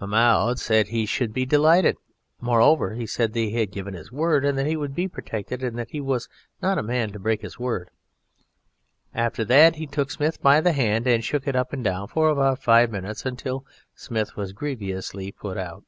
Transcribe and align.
Mahmoud 0.00 0.60
said 0.60 0.86
he 0.86 1.04
should 1.06 1.32
be 1.32 1.44
delighted. 1.44 1.96
Moreover, 2.40 2.94
he 2.94 3.04
said 3.04 3.32
that 3.32 3.40
he 3.40 3.50
had 3.56 3.72
given 3.72 3.94
his 3.94 4.12
word 4.12 4.44
that 4.44 4.64
he 4.64 4.76
would 4.76 4.94
be 4.94 5.08
protected, 5.08 5.60
and 5.64 5.76
that 5.76 5.90
he 5.90 6.00
was 6.00 6.28
not 6.62 6.78
a 6.78 6.84
man 6.84 7.10
to 7.10 7.18
break 7.18 7.42
his 7.42 7.58
word. 7.58 7.90
After 9.12 9.44
that 9.44 9.74
he 9.74 9.88
took 9.88 10.12
Smith 10.12 10.40
by 10.40 10.60
the 10.60 10.70
hand 10.72 11.08
and 11.08 11.24
shook 11.24 11.48
it 11.48 11.56
up 11.56 11.72
and 11.72 11.82
down 11.82 12.06
for 12.06 12.28
about 12.28 12.62
five 12.62 12.92
minutes, 12.92 13.26
until 13.26 13.66
Smith 13.96 14.36
was 14.36 14.52
grievously 14.52 15.32
put 15.32 15.56
out. 15.56 15.82